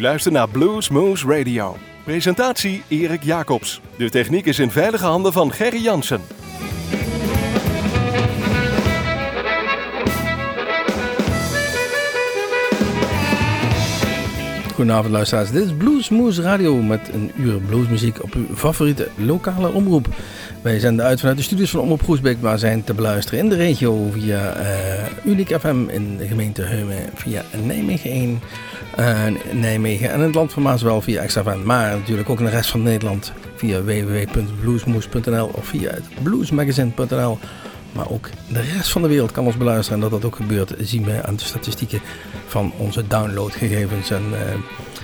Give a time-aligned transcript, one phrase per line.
[0.00, 1.76] U luistert naar Blues Moose Radio.
[2.04, 3.80] Presentatie Erik Jacobs.
[3.96, 6.20] De techniek is in veilige handen van Gerry Jansen.
[14.74, 20.08] Goedenavond luisteraars, dit is Bluesmoose Radio met een uur bluesmuziek op uw favoriete lokale omroep.
[20.62, 23.56] Wij zenden uit vanuit de studios van Omroep Groesbeek, maar zijn te beluisteren in de
[23.56, 24.64] regio via uh,
[25.24, 28.40] Uniek FM in de gemeente Heumen, via Nijmegen 1,
[28.98, 29.18] uh,
[29.52, 32.70] Nijmegen en in het land van Maaswel via XFM, maar natuurlijk ook in de rest
[32.70, 37.38] van Nederland via www.bluesmoose.nl of via bluesmagazine.nl.
[37.92, 40.02] Maar ook de rest van de wereld kan ons beluisteren.
[40.02, 42.00] En dat dat ook gebeurt, zien we aan de statistieken
[42.46, 44.10] van onze downloadgegevens.
[44.10, 44.38] En uh,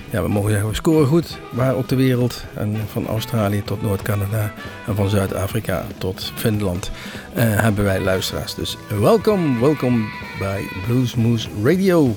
[0.09, 2.43] ja, we mogen zeggen, we scoren goed waar op de wereld.
[2.53, 4.53] En van Australië tot Noord-Canada
[4.87, 6.91] en van Zuid-Afrika tot Finland
[7.37, 8.55] uh, hebben wij luisteraars.
[8.55, 12.15] Dus welkom, welkom bij Bluesmoose Radio.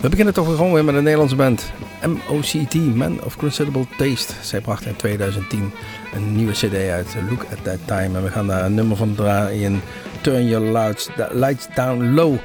[0.00, 1.72] We beginnen toch gewoon weer met een Nederlandse band.
[2.06, 4.32] MOCT, Man of Considerable Taste.
[4.42, 5.72] Zij bracht in 2010
[6.14, 8.16] een nieuwe cd uit, Look at That Time.
[8.16, 9.80] En we gaan daar een nummer van draaien,
[10.20, 12.36] Turn Your Lights, lights Down Low.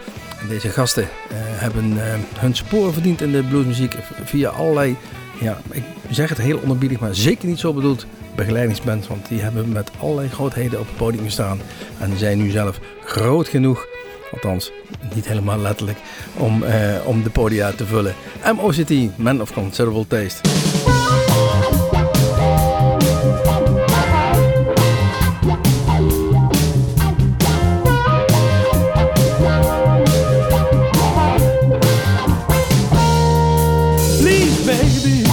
[0.47, 4.95] Deze gasten uh, hebben uh, hun sporen verdiend in de bluesmuziek via allerlei,
[5.39, 8.05] ja, ik zeg het heel onderbiedig, maar zeker niet zo bedoeld,
[8.35, 9.07] begeleidingsband.
[9.07, 11.59] Want die hebben met allerlei grootheden op het podium gestaan
[11.99, 13.85] en zijn nu zelf groot genoeg
[14.33, 14.71] Althans,
[15.13, 15.97] niet helemaal letterlijk,
[16.37, 18.15] om, uh, om de podia te vullen.
[18.55, 20.72] MOCT, Man of Considerable Taste.
[34.65, 35.32] baby.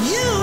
[0.00, 0.37] You.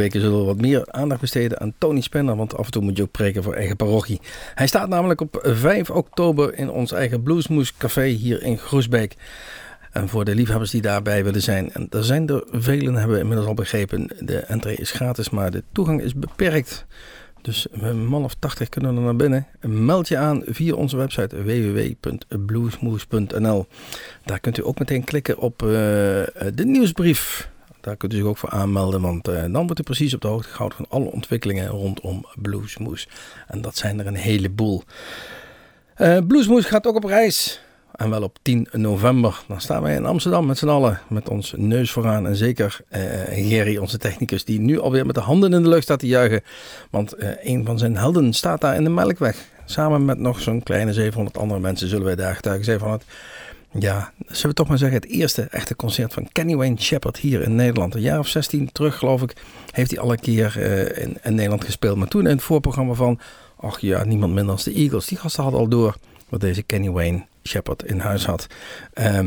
[0.00, 2.36] Weken zullen we wat meer aandacht besteden aan Tony Spenner.
[2.36, 4.20] Want af en toe moet je ook preken voor eigen parochie.
[4.54, 9.16] Hij staat namelijk op 5 oktober in ons eigen Bluesmoes Café hier in Groesbeek.
[9.90, 11.72] En voor de liefhebbers die daarbij willen zijn.
[11.72, 14.10] En er zijn er velen, hebben we inmiddels al begrepen.
[14.20, 16.86] De entree is gratis, maar de toegang is beperkt.
[17.42, 19.46] Dus een man of 80 kunnen er naar binnen.
[19.60, 23.66] Meld je aan via onze website www.bluesmoes.nl.
[24.24, 27.50] Daar kunt u ook meteen klikken op uh, de nieuwsbrief.
[27.80, 30.28] Daar kunt u zich ook voor aanmelden, want uh, dan wordt u precies op de
[30.28, 33.08] hoogte gehouden van alle ontwikkelingen rondom Bluesmoes.
[33.46, 34.82] En dat zijn er een heleboel.
[35.98, 37.60] Uh, gaat ook op reis.
[37.94, 39.42] En wel op 10 november.
[39.48, 41.00] Dan staan wij in Amsterdam met z'n allen.
[41.08, 42.26] Met ons neus vooraan.
[42.26, 43.00] En zeker uh,
[43.48, 46.42] Gerry, onze technicus, die nu alweer met de handen in de lucht staat te juichen.
[46.90, 49.36] Want een van zijn helden staat daar in de Melkweg.
[49.64, 53.04] Samen met nog zo'n kleine 700 andere mensen zullen wij daar getuigen zijn van het
[53.72, 57.42] ja, zullen we toch maar zeggen, het eerste echte concert van Kenny Wayne Shepherd hier
[57.42, 57.94] in Nederland.
[57.94, 59.36] Een jaar of 16 terug, geloof ik,
[59.70, 61.96] heeft hij al een keer uh, in, in, Nederland gespeeld.
[61.96, 63.20] Maar toen in het voorprogramma van,
[63.56, 65.06] ach ja, niemand minder dan de Eagles.
[65.06, 65.96] Die gasten hadden al door
[66.28, 68.46] wat deze Kenny Wayne Shepherd in huis had.
[68.94, 69.18] Uh,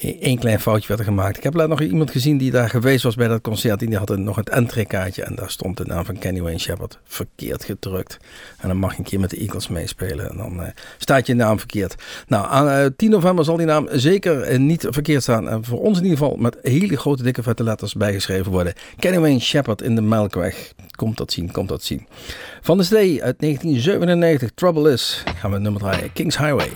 [0.00, 1.36] Eén klein foutje werd er gemaakt.
[1.36, 3.82] Ik heb laat nog iemand gezien die daar geweest was bij dat concert.
[3.82, 5.22] En die had nog het entreekaartje.
[5.22, 8.18] En daar stond de naam van Kenny Wayne Shepherd verkeerd gedrukt.
[8.58, 10.30] En dan mag je een keer met de Eagles meespelen.
[10.30, 10.66] En dan uh,
[10.98, 11.94] staat je naam verkeerd.
[12.26, 15.48] Nou, aan uh, eh, 10 november zal die naam zeker uh, niet verkeerd staan.
[15.48, 18.72] En voor ons in ieder geval met hele grote dikke vette letters bijgeschreven worden.
[18.98, 20.72] Kenny Wayne Shepherd in de Melkweg.
[20.96, 22.06] Komt dat zien, komt dat zien.
[22.60, 25.22] Van de Stee uit 1997, Trouble Is.
[25.36, 26.12] Gaan we nummer draaien.
[26.12, 26.70] Kings Highway.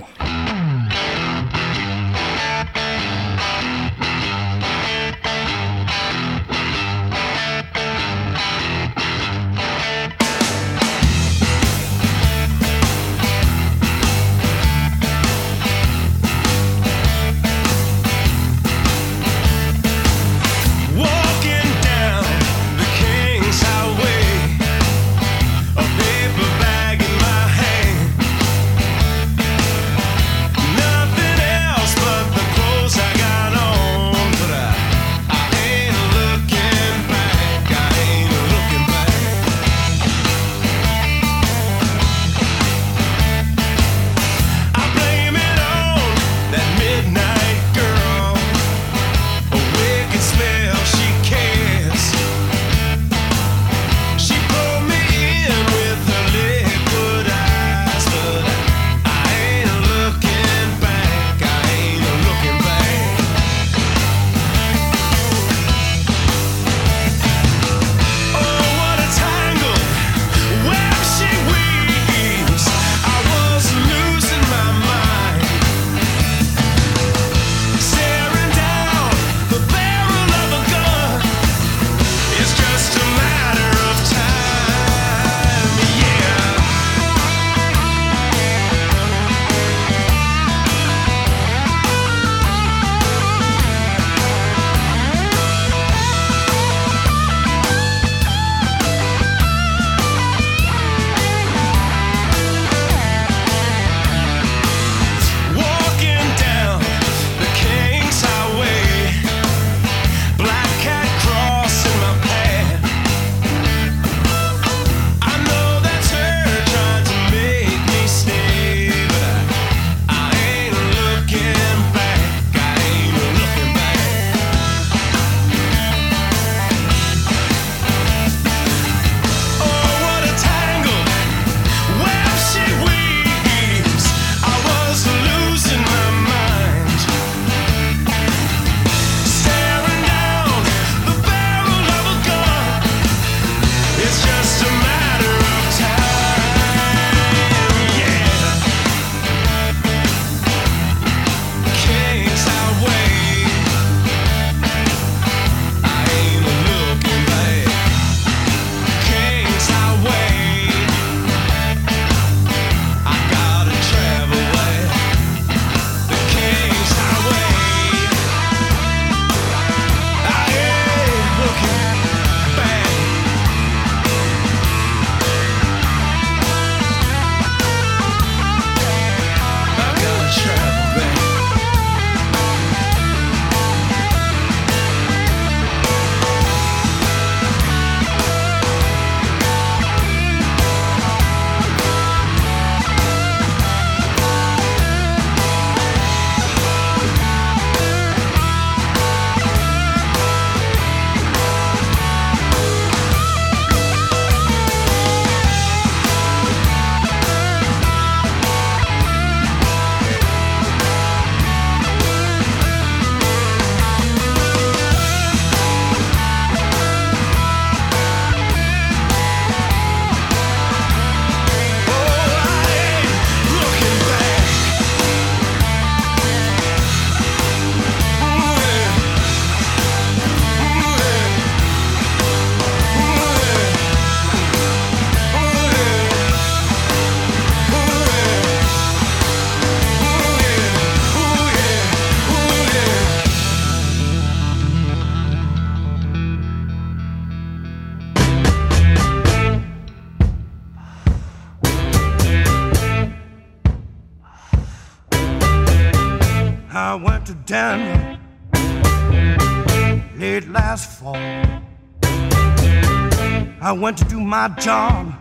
[263.84, 265.12] Went to do my job.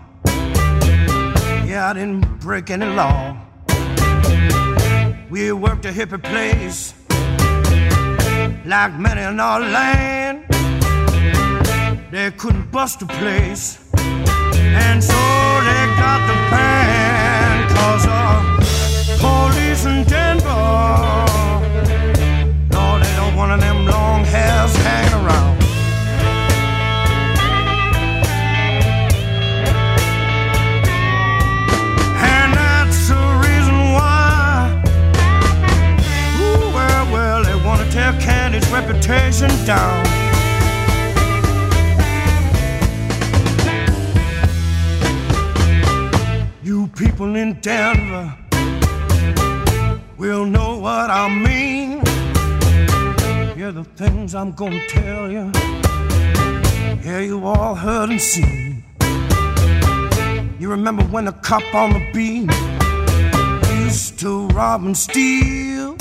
[1.67, 3.37] Yeah, I didn't break any law.
[5.29, 6.93] We worked a hippie place.
[8.65, 10.45] like many in our land.
[12.11, 15.21] They couldn't bust the place, and so
[15.67, 17.69] they got the ban.
[17.75, 18.39] Cause uh,
[19.19, 21.52] police in Denver,
[23.59, 25.61] they don't them long hairs hanging around.
[32.17, 34.81] And that's the reason why.
[36.39, 40.05] Ooh, well, well, they want to tear Candy's reputation down.
[46.63, 48.35] You people in Denver
[50.17, 51.92] will know what I mean.
[53.63, 55.49] Hear the things I'm gonna tell you.
[57.01, 58.83] Yeah, you all heard and seen.
[60.59, 62.51] You remember when the cop on the beat
[63.85, 65.95] used to rob and steal?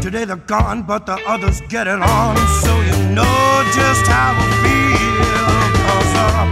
[0.00, 4.46] Today they're gone, but the others get it on, so you know just how I
[4.62, 5.26] feel.
[5.88, 6.46] Cause uh,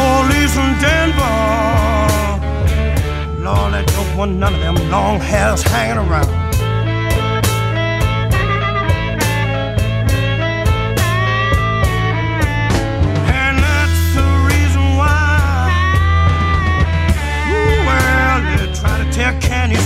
[0.00, 1.36] police in Denver,
[3.44, 6.43] Lord, they don't want none of them long hairs hanging around.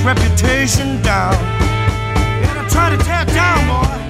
[0.05, 1.35] Reputation down.
[1.35, 4.08] Yeah, they try to tear it down, boy.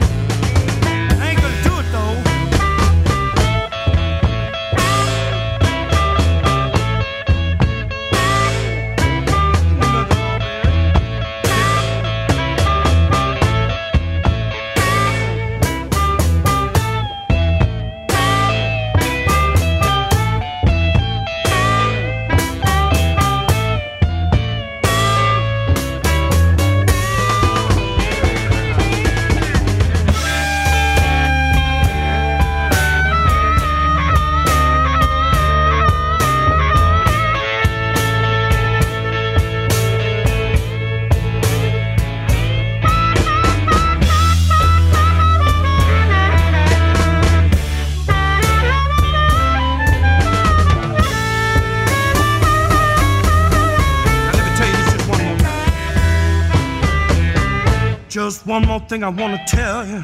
[58.89, 60.03] Thing I want to tell you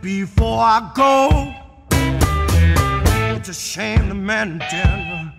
[0.00, 1.52] before I go.
[3.34, 5.32] It's a shame the man in Denver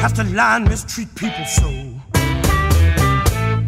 [0.00, 1.68] has to lie and mistreat people so.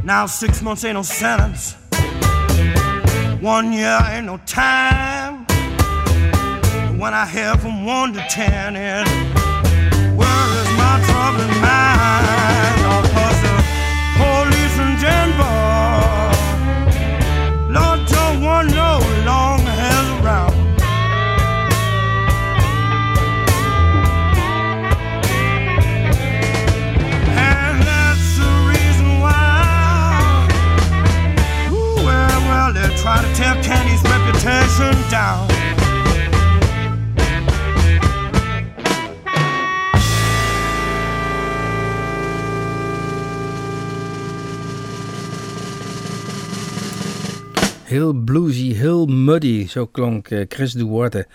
[0.04, 1.74] Now six months ain't no sentence.
[3.40, 5.44] One year ain't no time.
[6.96, 8.74] When I hear from one to ten,
[10.16, 12.61] where is my troubled mind?
[33.02, 35.48] Try to tear Candy's reputation down.
[47.84, 49.66] Heel bluesy, heel muddy.
[49.68, 51.26] Zo klonk eh, Chris Duarte.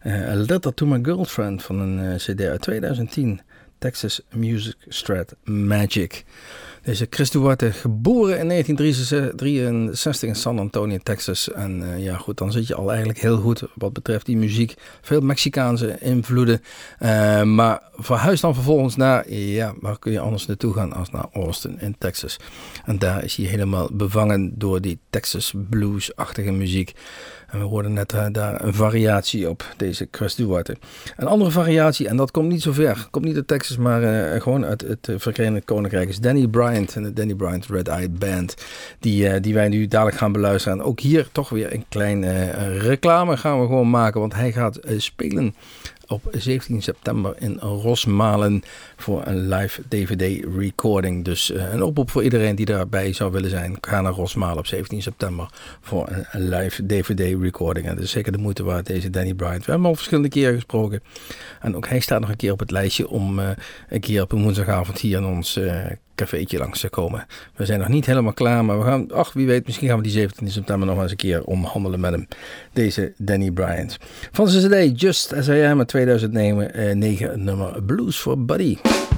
[0.00, 3.40] Eh, A Letter to My Girlfriend van een eh, CD uit 2010.
[3.78, 6.24] Texas Music Strat Magic.
[6.82, 11.52] Deze Chris Duarte, geboren in 1963 in San Antonio, Texas.
[11.52, 14.74] En eh, ja, goed, dan zit je al eigenlijk heel goed wat betreft die muziek.
[15.00, 16.62] Veel Mexicaanse invloeden.
[16.98, 21.26] Eh, maar verhuis dan vervolgens naar, ja, waar kun je anders naartoe gaan als naar
[21.32, 22.36] Austin in Texas.
[22.84, 26.92] En daar is hij helemaal bevangen door die Texas blues-achtige muziek.
[27.50, 30.76] En we hoorden net eh, daar een variatie op deze Chris Duarte.
[31.16, 34.40] Een andere variatie, en dat komt niet zo ver, komt niet uit Texas, maar eh,
[34.40, 38.08] gewoon uit het uh, Verenigd Koninkrijk, is Danny Bryant en de Danny Bryant Red Eye
[38.08, 38.54] Band,
[38.98, 40.78] die, eh, die wij nu dadelijk gaan beluisteren.
[40.78, 44.52] En ook hier toch weer een klein eh, reclame gaan we gewoon maken, want hij
[44.52, 45.54] gaat eh, spelen
[46.10, 48.62] op 17 september in Rosmalen
[48.96, 51.24] voor een live DVD-recording.
[51.24, 53.76] Dus uh, een oproep voor iedereen die daarbij zou willen zijn.
[53.80, 55.48] Ga naar Rosmalen op 17 september
[55.80, 57.86] voor een, live DVD-recording.
[57.86, 59.64] En dat is zeker de moeite waard, deze Danny Bryant.
[59.64, 61.02] We hebben al verschillende keren gesproken.
[61.60, 63.48] En ook hij staat nog een keer op het lijstje om uh,
[63.88, 65.86] een keer op een woensdagavond hier in ons uh,
[66.20, 67.26] cafeetje langs te komen.
[67.54, 70.02] We zijn nog niet helemaal klaar, maar we gaan, ach wie weet, misschien gaan we
[70.02, 72.28] die 17 september nog eens een keer omhandelen met hem.
[72.72, 73.98] Deze Danny Bryant.
[74.32, 79.09] Van zijn CD Just As I Am uit 2009, uh, nummer Blues for Buddy.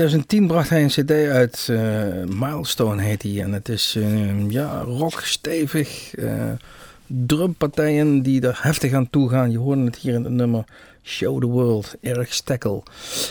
[0.00, 1.78] 2010 bracht hij een cd uit, uh,
[2.24, 3.42] Milestone heet hij.
[3.42, 6.52] En het is uh, ja, rock, stevig, uh,
[7.06, 9.50] drumpartijen die er heftig aan toe gaan.
[9.50, 10.64] Je hoorde het hier in het nummer.
[11.10, 12.82] Show the World, Eric Stekkel.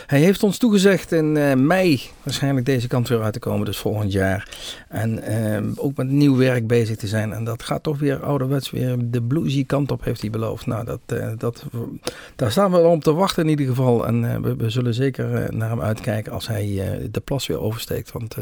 [0.08, 3.78] Hij heeft ons toegezegd in uh, mei waarschijnlijk deze kant weer uit te komen, dus
[3.78, 4.48] volgend jaar.
[4.90, 7.34] En uh, ook met nieuw werk bezig te zijn.
[7.34, 10.66] En dat gaat toch weer ouderwets weer de bluesy kant op, heeft hij beloofd.
[10.66, 11.66] Nou, dat, uh, dat,
[12.36, 14.08] daar staan we wel om te wachten in ieder geval.
[14.08, 18.12] En we, we, zullen zeker naar hem uitkijken als hij de plas weer oversteekt.
[18.12, 18.36] Want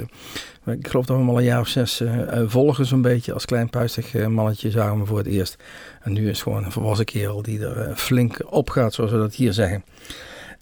[0.66, 2.02] ik geloof dat we hem al een jaar of zes
[2.46, 3.34] volgen zo'n beetje.
[3.34, 5.58] Als klein puistig mannetje zagen we voor het eerst.
[6.02, 9.18] En nu is het gewoon een volwassen kerel die er flink op gaat, zoals we
[9.18, 9.84] dat hier zeggen.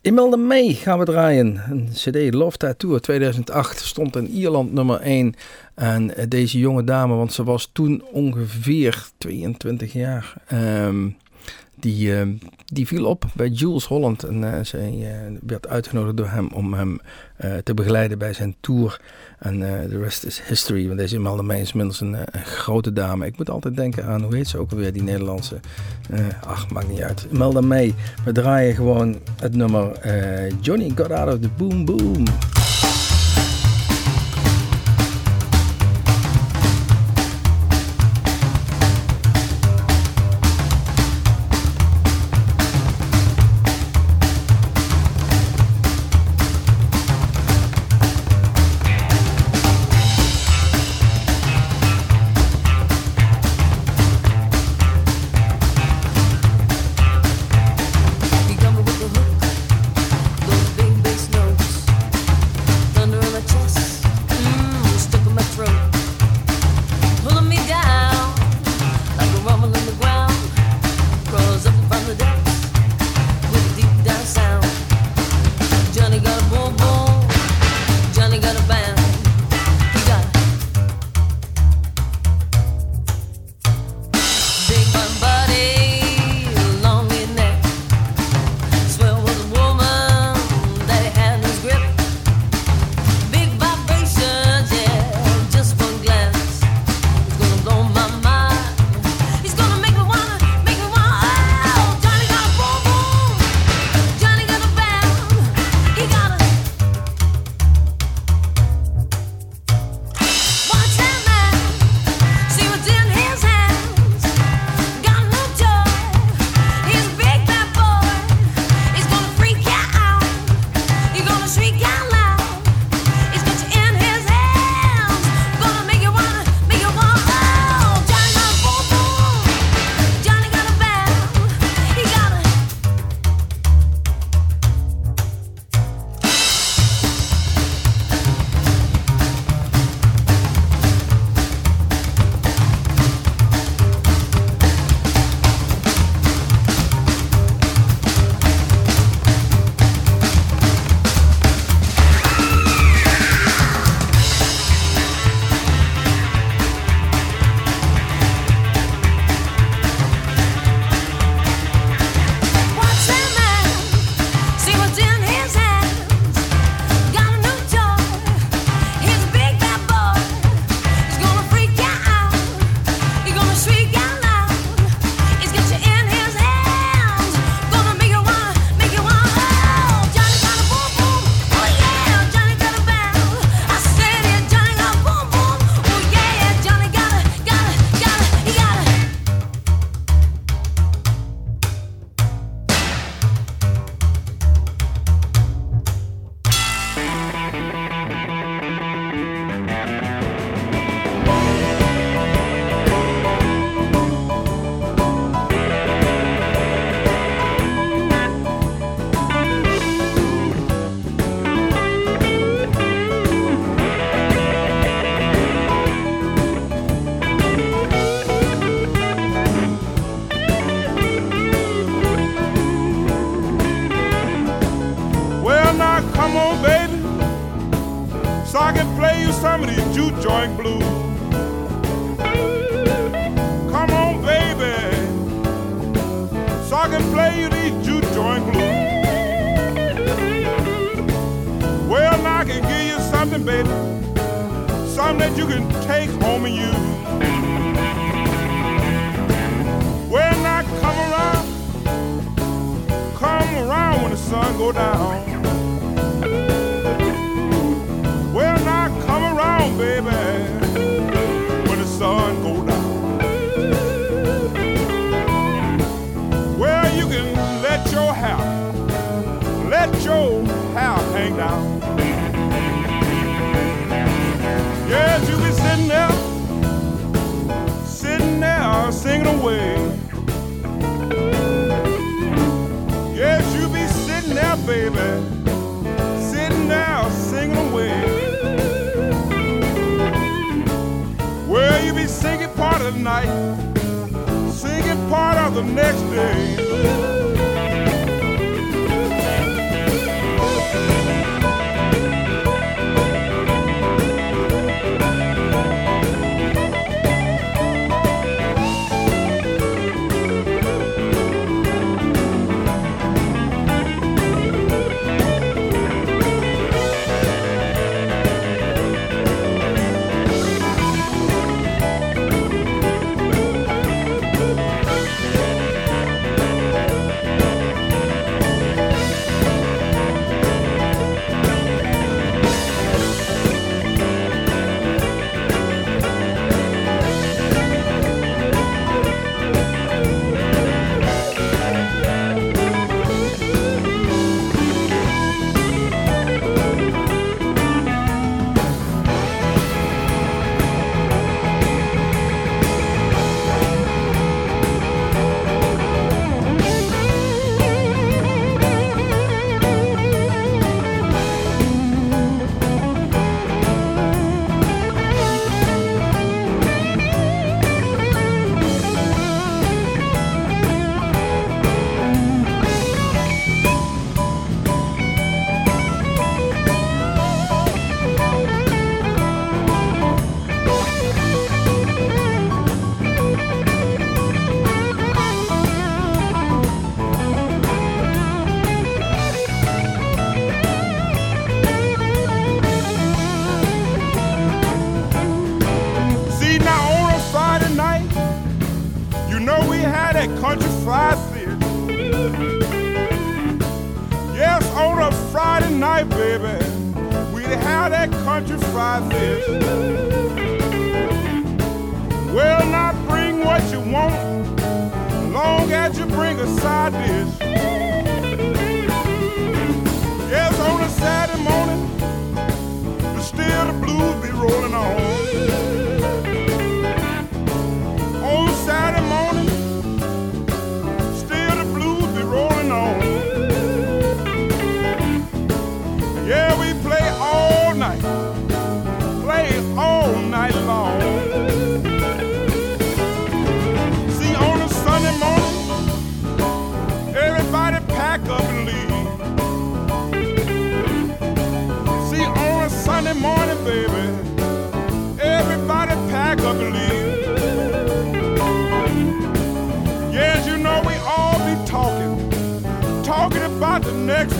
[0.02, 1.62] Imelda May gaan we draaien.
[1.70, 5.36] Een CD Love Tattoo 2008 stond in Ierland nummer 1.
[5.76, 10.34] En deze jonge dame, want ze was toen ongeveer 22 jaar.
[10.54, 11.18] Um,
[11.86, 12.22] die, uh,
[12.66, 14.24] die viel op bij Jules Holland.
[14.24, 17.00] En uh, zij uh, werd uitgenodigd door hem om hem
[17.64, 19.02] te begeleiden bij zijn tour.
[19.40, 20.88] En de rest is history.
[20.88, 23.26] Want deze Imelda May is inmiddels een, een, grote dame.
[23.26, 25.60] Ik moet altijd denken aan, hoe heet ze ook alweer, die Nederlandse.
[26.48, 27.28] ach, maakt niet uit.
[27.32, 27.94] Imelda May.
[28.26, 29.92] We draaien gewoon het nummer
[30.62, 32.26] Johnny Got Out of the Boom Boom.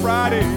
[0.06, 0.55] Friday.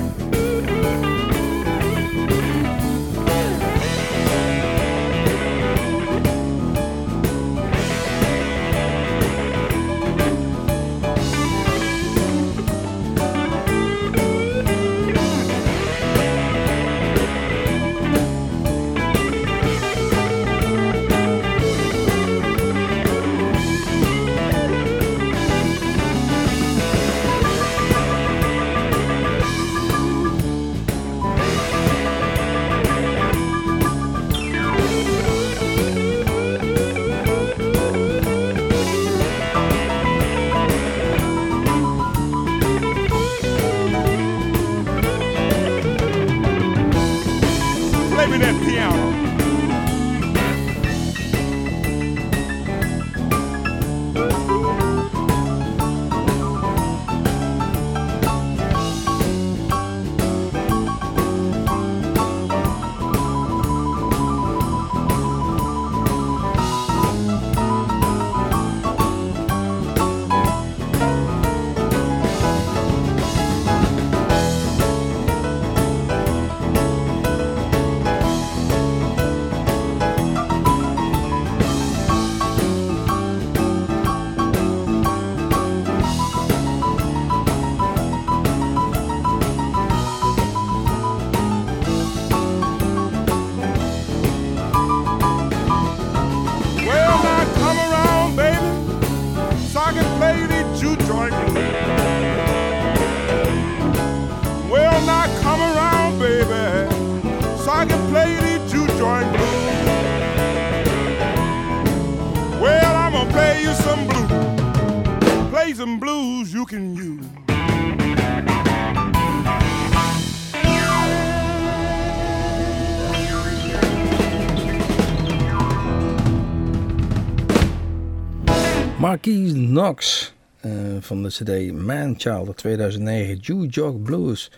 [129.09, 130.33] Marquise Knox
[130.67, 134.51] uh, van de CD Man Child 2009, Jew Jog Blues.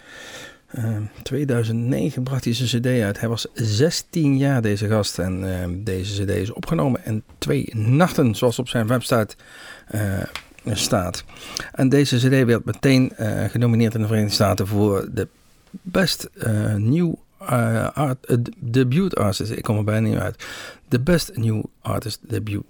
[0.79, 3.21] Uh, 2009 bracht hij zijn CD uit.
[3.21, 5.19] Hij was 16 jaar, deze gast.
[5.19, 9.37] En uh, deze CD is opgenomen in twee nachten, zoals op zijn website
[10.65, 11.25] staat.
[11.73, 13.13] En deze CD werd meteen
[13.49, 15.29] genomineerd in de Verenigde Staten voor de
[15.71, 16.29] Best
[16.77, 19.51] New Art, Debut Artist.
[19.51, 20.45] Ik kom er bijna niet uit.
[20.89, 22.65] De Best New Artist Debut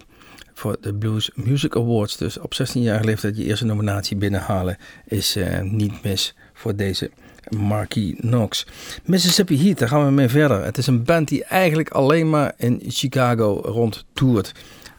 [0.61, 2.17] voor de Blues Music Awards.
[2.17, 7.11] Dus op 16 jaar leeftijd je eerste nominatie binnenhalen is uh, niet mis voor deze
[7.49, 8.67] Marquis Knox.
[9.05, 10.63] Mississippi Heat, daar gaan we mee verder.
[10.63, 14.51] Het is een band die eigenlijk alleen maar in Chicago rondtoert.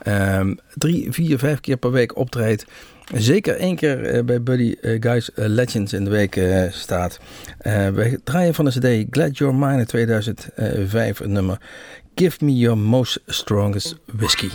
[0.07, 2.67] Um, drie, vier, vijf keer per week optreedt.
[3.15, 6.41] Zeker één keer uh, bij Buddy uh, Guys Legends in de week
[6.71, 7.21] staat.
[7.63, 11.59] wij draaien van de CD Glad You're Mine 2005 nummer
[12.15, 14.51] Give Me Your Most Strongest Whiskey.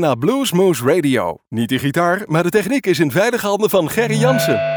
[0.00, 1.38] Luistert naar Bluesmoose Radio.
[1.48, 4.73] Niet de gitaar, maar de techniek is in veilige handen van Gerry Jansen.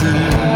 [0.00, 0.53] to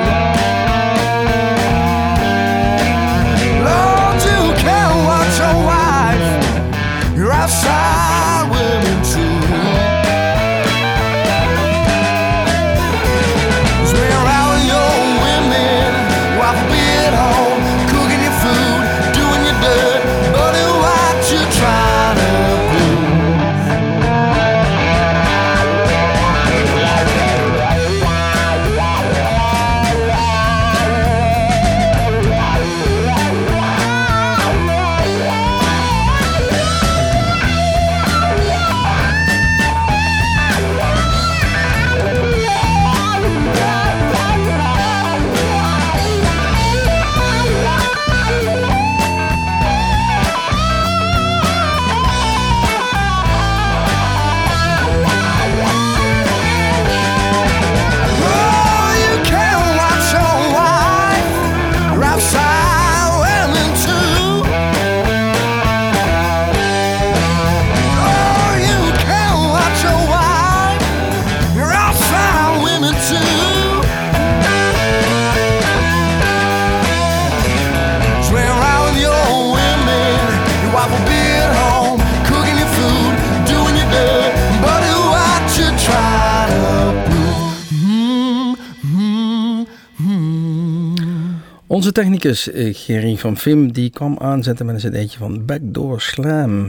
[91.79, 96.64] Onze technicus uh, Gerry van Vim die kwam aanzetten met een cd'tje van Backdoor Slam.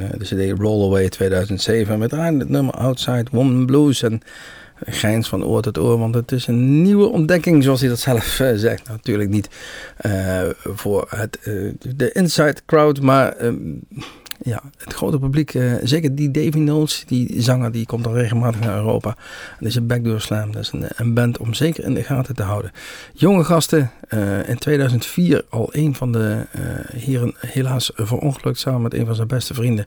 [0.00, 4.02] Uh, de cd Roll Away 2007 met draaien het nummer Outside Woman Blues.
[4.02, 4.20] En
[4.84, 8.40] grijns van oor tot oor, want het is een nieuwe ontdekking, zoals hij dat zelf
[8.40, 8.88] uh, zegt.
[8.88, 9.48] Natuurlijk niet
[10.64, 11.38] voor het,
[11.96, 13.54] de inside crowd, maar ehm,
[14.44, 18.60] ja, het grote publiek, uh, zeker die Davy Knowles, die zanger, die komt al regelmatig
[18.60, 19.16] naar Europa.
[19.58, 22.34] En is een Backdoor Slam, dat is een, een band om zeker in de gaten
[22.34, 22.72] te houden.
[23.12, 26.62] Jonge gasten, uh, in 2004 al een van de uh,
[27.00, 29.84] heren helaas verongelukt samen met een van zijn beste vrienden.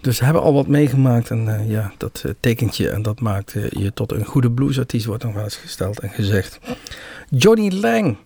[0.00, 4.12] Dus hebben al wat meegemaakt en ja, dat tekent je en dat maakt je tot
[4.12, 6.60] een goede bluesartiest, wordt nog wel gesteld en gezegd.
[7.30, 8.16] Johnny Lang.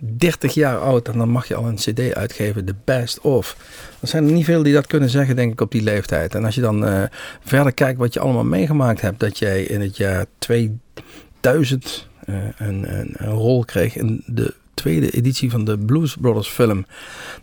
[0.00, 3.56] 30 jaar oud en dan mag je al een CD uitgeven, The Best of.
[4.00, 6.34] Er zijn er niet veel die dat kunnen zeggen, denk ik, op die leeftijd.
[6.34, 7.02] En als je dan uh,
[7.44, 12.98] verder kijkt wat je allemaal meegemaakt hebt, dat jij in het jaar 2000 uh, een,
[12.98, 16.86] een, een, rol kreeg in de tweede editie van de Blues Brothers film.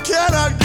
[0.06, 0.55] cannot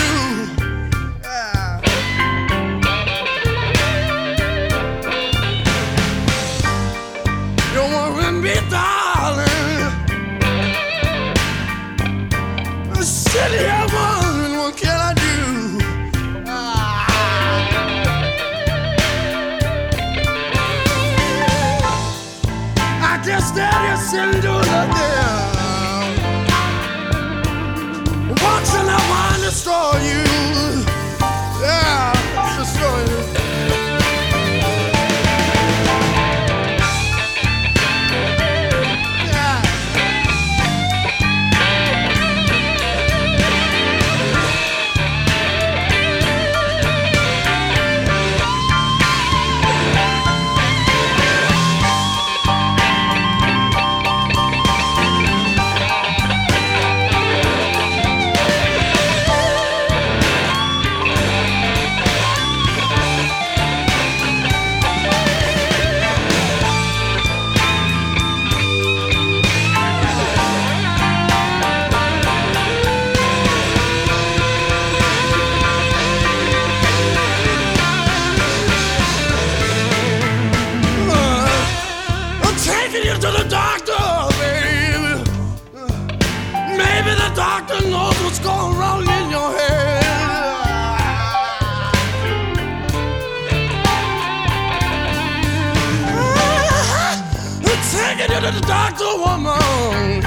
[98.91, 100.21] doctor, woman.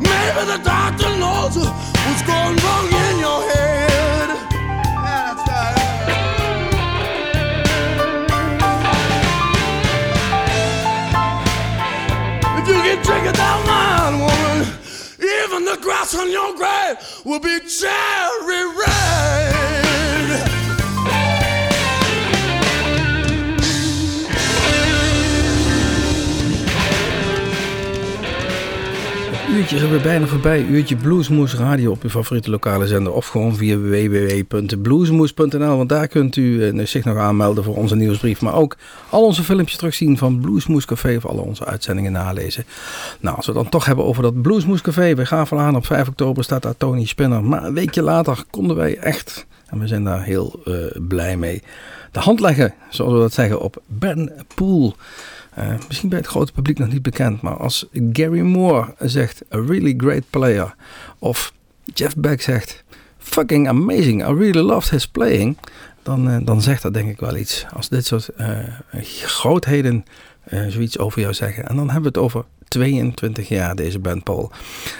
[0.00, 4.28] Maybe the doctor knows what's going wrong in your head.
[4.30, 5.78] Yeah, that's right.
[12.56, 14.58] If you drink it that wine, woman,
[15.18, 19.43] even the grass on your grave will be cherry red.
[29.54, 30.62] Uurtje is alweer bijna voorbij.
[30.62, 33.12] Uurtje Bluesmoes Radio op uw favoriete lokale zender.
[33.12, 35.76] Of gewoon via www.bluesmoes.nl.
[35.76, 38.40] Want daar kunt u eh, zich nog aanmelden voor onze nieuwsbrief.
[38.40, 38.76] Maar ook
[39.10, 41.16] al onze filmpjes terugzien van Bluesmoes Café.
[41.16, 42.64] Of alle onze uitzendingen nalezen.
[43.20, 45.14] Nou, als we het dan toch hebben over dat Bluesmoes Café.
[45.14, 47.44] We gaan aan op 5 oktober staat daar Tony Spinner.
[47.44, 50.74] Maar een weekje later konden wij echt, en we zijn daar heel uh,
[51.08, 51.62] blij mee,
[52.12, 52.74] de hand leggen.
[52.88, 54.94] Zoals we dat zeggen op Ben Poel.
[55.58, 59.60] Uh, misschien bij het grote publiek nog niet bekend, maar als Gary Moore zegt a
[59.60, 60.74] really great player,
[61.18, 61.52] of
[61.84, 62.84] Jeff Beck zegt
[63.18, 65.56] fucking amazing, I really loved his playing,
[66.02, 67.66] dan, uh, dan zegt dat denk ik wel iets.
[67.72, 68.58] Als dit soort uh,
[69.02, 70.04] grootheden
[70.68, 71.66] zoiets over jou zeggen.
[71.66, 74.50] En dan hebben we het over 22 jaar, deze band Paul.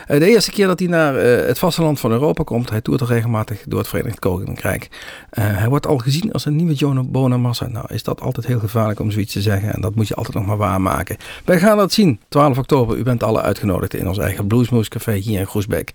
[0.09, 3.01] Uh, de eerste keer dat hij naar uh, het vasteland van Europa komt, hij toert
[3.01, 4.89] al regelmatig door het Verenigd Koninkrijk.
[5.33, 7.69] Uh, hij wordt al gezien als een nieuwe Jono Bonamassa.
[7.69, 10.37] Nou, is dat altijd heel gevaarlijk om zoiets te zeggen en dat moet je altijd
[10.37, 11.17] nog maar waarmaken.
[11.45, 12.97] Wij gaan dat zien, 12 oktober.
[12.97, 15.93] U bent alle uitgenodigd in ons eigen Bluesmoes Café hier in Groesbeek.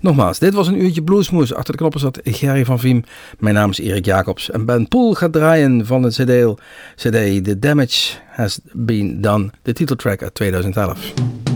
[0.00, 1.54] Nogmaals, dit was een uurtje Bluesmoes.
[1.54, 3.04] Achter de knoppen zat Gerry van Viem.
[3.38, 6.60] Mijn naam is Erik Jacobs en Ben Poel gaat draaien van het CD,
[6.94, 11.47] CD The Damage Has Been Done, de titeltrack uit 2011.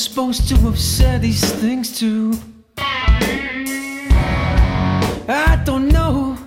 [0.00, 2.32] Supposed to have said these things to.
[5.28, 6.38] I don't know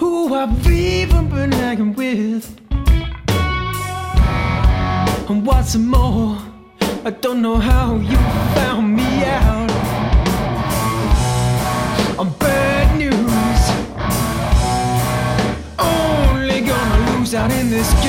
[0.00, 2.58] who I've even been hanging with.
[5.30, 6.38] And what's more,
[7.04, 8.16] I don't know how you
[8.56, 9.70] found me out.
[12.18, 13.62] I'm bad news.
[15.78, 18.07] Only gonna lose out in this game.